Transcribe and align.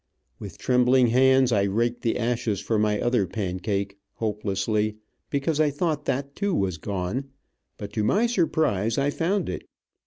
With 0.39 0.57
trembling 0.57 1.09
hands 1.09 1.51
I 1.51 1.61
raked 1.61 2.01
the 2.01 2.17
ashes 2.17 2.59
for 2.59 2.79
my 2.79 2.99
other 2.99 3.27
pancake, 3.27 3.99
hopelessly, 4.15 4.97
because 5.29 5.59
I 5.59 5.69
thought 5.69 6.05
that, 6.05 6.35
too, 6.35 6.55
was 6.55 6.79
gone, 6.79 7.25
but 7.77 7.93
to 7.93 8.03
my 8.03 8.25
surprise 8.25 8.97
I 8.97 9.11
found 9.11 9.47
it. 9.47 9.63